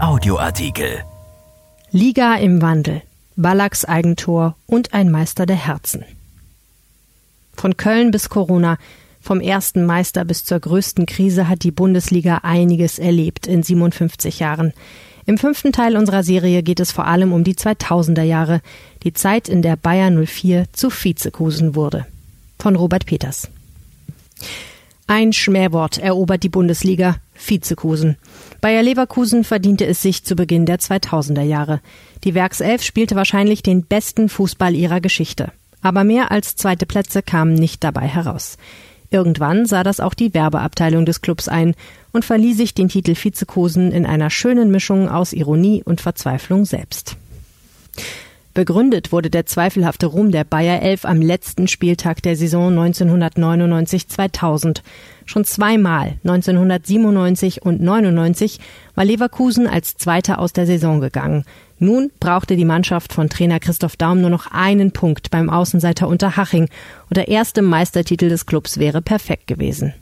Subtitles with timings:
[0.00, 1.04] Audioartikel.
[1.90, 3.02] Liga im Wandel.
[3.36, 6.04] Ballacks Eigentor und ein Meister der Herzen.
[7.54, 8.78] Von Köln bis Corona,
[9.20, 14.72] vom ersten Meister bis zur größten Krise hat die Bundesliga einiges erlebt in 57 Jahren.
[15.26, 18.60] Im fünften Teil unserer Serie geht es vor allem um die 2000er Jahre,
[19.02, 22.06] die Zeit, in der Bayern 04 zu Vizekusen wurde.
[22.58, 23.48] Von Robert Peters.
[25.06, 28.16] Ein Schmähwort erobert die Bundesliga Vizekusen.
[28.62, 31.80] Bayer Leverkusen verdiente es sich zu Beginn der 2000er Jahre.
[32.24, 35.52] Die Werkself spielte wahrscheinlich den besten Fußball ihrer Geschichte.
[35.82, 38.56] Aber mehr als zweite Plätze kamen nicht dabei heraus.
[39.10, 41.74] Irgendwann sah das auch die Werbeabteilung des Clubs ein
[42.12, 47.16] und verlieh sich den Titel Vizekusen in einer schönen Mischung aus Ironie und Verzweiflung selbst.
[48.54, 54.82] Begründet wurde der zweifelhafte Ruhm der Bayer Elf am letzten Spieltag der Saison 1999-2000.
[55.26, 58.60] Schon zweimal, 1997 und 99,
[58.94, 61.44] war Leverkusen als Zweiter aus der Saison gegangen.
[61.80, 66.68] Nun brauchte die Mannschaft von Trainer Christoph Daum nur noch einen Punkt beim Außenseiter Unterhaching
[67.08, 69.94] und der erste Meistertitel des Clubs wäre perfekt gewesen.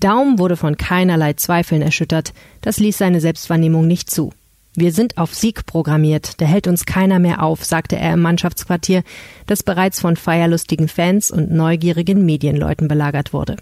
[0.00, 4.34] Daum wurde von keinerlei Zweifeln erschüttert, das ließ seine Selbstwahrnehmung nicht zu.
[4.76, 9.02] Wir sind auf Sieg programmiert, da hält uns keiner mehr auf, sagte er im Mannschaftsquartier,
[9.46, 13.56] das bereits von feierlustigen Fans und neugierigen Medienleuten belagert wurde.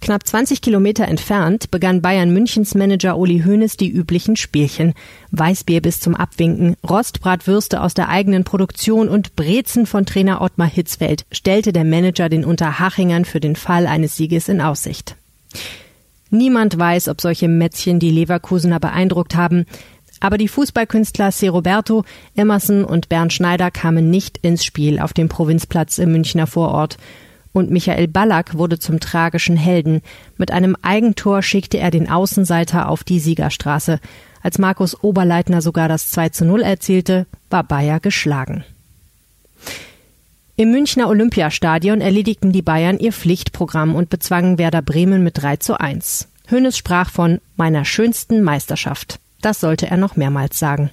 [0.00, 4.94] Knapp 20 Kilometer entfernt begann Bayern Münchens Manager Uli Hoeneß die üblichen Spielchen.
[5.30, 11.24] Weißbier bis zum Abwinken, Rostbratwürste aus der eigenen Produktion und Brezen von Trainer Ottmar Hitzfeld
[11.30, 15.14] stellte der Manager den Unterhachingern für den Fall eines Sieges in Aussicht.
[16.34, 19.66] Niemand weiß, ob solche Mätzchen die Leverkusener beeindruckt haben,
[20.18, 21.48] aber die Fußballkünstler C.
[21.48, 26.96] Roberto, Emerson und Bernd Schneider kamen nicht ins Spiel auf dem Provinzplatz im Münchner Vorort.
[27.52, 30.00] Und Michael Ballack wurde zum tragischen Helden.
[30.38, 34.00] Mit einem Eigentor schickte er den Außenseiter auf die Siegerstraße.
[34.40, 38.64] Als Markus Oberleitner sogar das 2 zu 0 erzielte, war Bayer geschlagen.
[40.54, 45.80] Im Münchner Olympiastadion erledigten die Bayern ihr Pflichtprogramm und bezwangen Werder Bremen mit 3 zu
[45.80, 46.28] 1.
[46.46, 49.18] Hönes sprach von meiner schönsten Meisterschaft.
[49.40, 50.90] Das sollte er noch mehrmals sagen.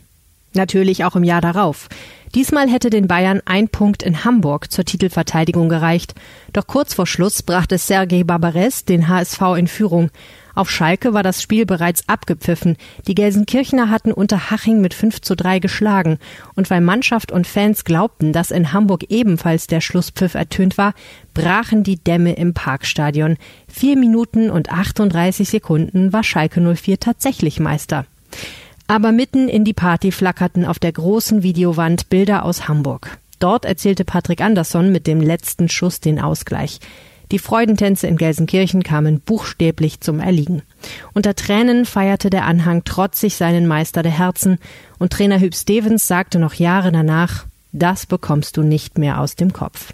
[0.54, 1.90] Natürlich auch im Jahr darauf.
[2.36, 6.14] Diesmal hätte den Bayern ein Punkt in Hamburg zur Titelverteidigung gereicht.
[6.54, 10.12] Doch kurz vor Schluss brachte Sergei Barbares den HSV in Führung.
[10.54, 12.78] Auf Schalke war das Spiel bereits abgepfiffen.
[13.08, 16.20] Die Gelsenkirchener hatten unter Haching mit 5 zu 3 geschlagen.
[16.54, 20.94] Und weil Mannschaft und Fans glaubten, dass in Hamburg ebenfalls der Schlusspfiff ertönt war,
[21.34, 23.38] brachen die Dämme im Parkstadion.
[23.68, 28.06] Vier Minuten und 38 Sekunden war Schalke 04 tatsächlich Meister.
[28.90, 33.20] Aber mitten in die Party flackerten auf der großen Videowand Bilder aus Hamburg.
[33.38, 36.80] Dort erzählte Patrick Andersson mit dem letzten Schuss den Ausgleich.
[37.32, 40.64] Die Freudentänze in Gelsenkirchen kamen buchstäblich zum Erliegen.
[41.14, 44.58] Unter Tränen feierte der Anhang trotzig seinen Meister der Herzen
[44.98, 49.54] und Trainer Hüb Stevens sagte noch Jahre danach, das bekommst du nicht mehr aus dem
[49.54, 49.94] Kopf.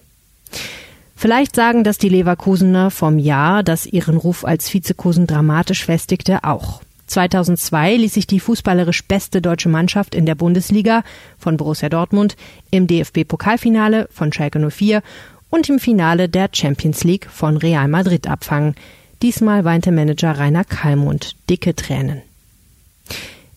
[1.17, 6.79] Vielleicht sagen das die Leverkusener vom Jahr, das ihren Ruf als Vizekusen dramatisch festigte, auch.
[7.07, 11.03] 2002 ließ sich die fußballerisch beste deutsche Mannschaft in der Bundesliga
[11.38, 12.35] von Borussia Dortmund
[12.71, 15.01] im DFB-Pokalfinale von Schalke 04
[15.49, 18.75] und im Finale der Champions League von Real Madrid abfangen.
[19.21, 22.21] Diesmal weinte Manager Rainer Kallmund dicke Tränen.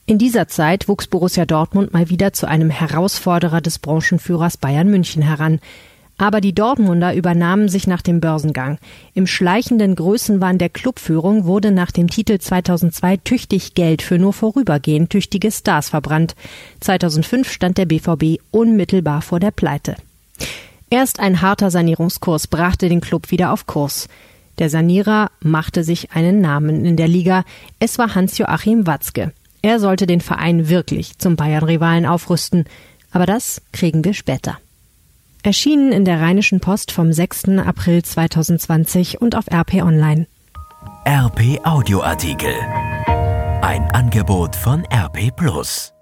[0.06, 5.22] In dieser Zeit wuchs Borussia Dortmund mal wieder zu einem Herausforderer des Branchenführers Bayern München
[5.22, 5.60] heran.
[6.19, 8.79] Aber die Dortmunder übernahmen sich nach dem Börsengang.
[9.15, 15.11] Im schleichenden Größenwahn der Clubführung wurde nach dem Titel 2002 tüchtig Geld für nur vorübergehend
[15.11, 16.34] tüchtige Stars verbrannt.
[16.81, 19.97] 2005 stand der BVB unmittelbar vor der Pleite.
[20.91, 24.09] Erst ein harter Sanierungskurs brachte den Club wieder auf Kurs.
[24.59, 27.45] Der Sanierer machte sich einen Namen in der Liga.
[27.79, 29.33] Es war Hans-Joachim Watzke.
[29.62, 32.65] Er sollte den Verein wirklich zum Bayern-Rivalen aufrüsten.
[33.12, 34.59] Aber das kriegen wir später.
[35.43, 37.49] Erschienen in der Rheinischen Post vom 6.
[37.59, 40.26] April 2020 und auf RP Online.
[41.06, 42.55] RP Audioartikel.
[43.62, 45.94] Ein Angebot von RP Plus.